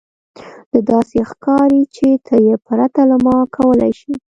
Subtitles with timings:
[0.71, 4.13] دا داسې ښکاري چې ته یې پرته له ما کولی شې